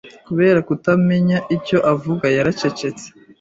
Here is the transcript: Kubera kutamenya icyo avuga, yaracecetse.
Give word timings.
Kubera 0.27 0.59
kutamenya 0.67 1.37
icyo 1.55 1.77
avuga, 1.93 2.25
yaracecetse. 2.37 3.05